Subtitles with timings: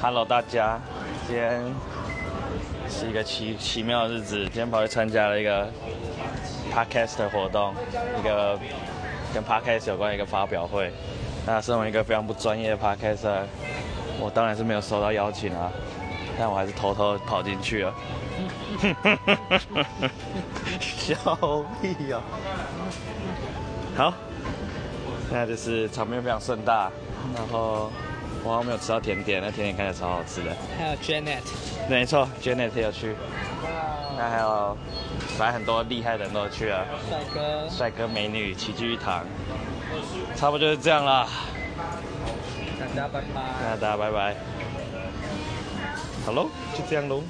[0.00, 0.80] Hello，大家，
[1.26, 1.62] 今天
[2.88, 4.38] 是一个奇奇妙的日子。
[4.44, 5.68] 今天跑去参加了一个
[6.72, 7.74] Podcast 的活动，
[8.18, 8.58] 一个
[9.32, 10.92] 跟 Podcast 有关的一个发表会。
[11.46, 13.42] 那身为一个非常不专业的 Podcaster，
[14.18, 15.70] 我当然是没有收到邀请啊，
[16.38, 17.94] 但我还是偷偷跑进去了。
[20.80, 21.14] 笑
[21.80, 22.22] 屁哦！
[23.96, 24.14] 好，
[25.28, 26.90] 现在就是场面非常盛大，
[27.36, 27.90] 然后
[28.44, 30.54] 我好像没有吃到甜点，那甜点看起来超好吃的。
[30.78, 31.40] 还有 Janet，
[31.88, 33.16] 没错，Janet 也有去，
[34.18, 34.76] 那还有，
[35.38, 39.24] 反正很多厉害的人都有去了，帅哥，帅哥美女齐聚一堂，
[40.36, 41.26] 差不多就是这样啦。
[42.78, 43.40] 大家拜拜。
[43.62, 44.36] 那大家拜拜。
[46.26, 47.22] 好喽，就这样喽。